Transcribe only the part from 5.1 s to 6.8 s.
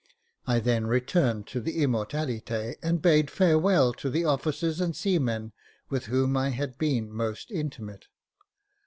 men with whom I had